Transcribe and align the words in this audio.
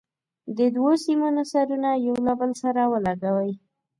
د 0.57 0.59
دوو 0.75 0.91
سیمونو 1.03 1.41
سرونه 1.51 1.89
یو 2.07 2.15
له 2.25 2.33
بل 2.39 2.51
سره 2.61 2.81
ولګوئ. 2.91 3.51